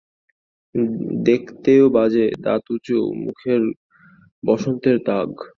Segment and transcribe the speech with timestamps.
[1.25, 3.53] দেখতেও বাজে, দাঁত উঁচু, মুখে
[4.43, 5.29] বসন্তের দাগ।